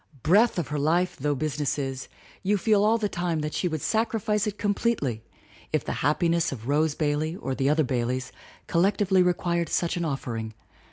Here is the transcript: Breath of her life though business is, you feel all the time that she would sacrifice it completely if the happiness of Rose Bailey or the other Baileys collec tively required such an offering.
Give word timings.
Breath 0.23 0.57
of 0.57 0.69
her 0.69 0.79
life 0.79 1.15
though 1.17 1.35
business 1.35 1.77
is, 1.77 2.07
you 2.41 2.57
feel 2.57 2.83
all 2.83 2.97
the 2.97 3.07
time 3.07 3.41
that 3.41 3.53
she 3.53 3.67
would 3.67 3.83
sacrifice 3.83 4.47
it 4.47 4.57
completely 4.57 5.23
if 5.71 5.85
the 5.85 5.91
happiness 6.01 6.51
of 6.51 6.67
Rose 6.67 6.95
Bailey 6.95 7.35
or 7.35 7.53
the 7.53 7.69
other 7.69 7.83
Baileys 7.83 8.31
collec 8.67 8.97
tively 8.97 9.23
required 9.23 9.69
such 9.69 9.97
an 9.97 10.03
offering. 10.03 10.55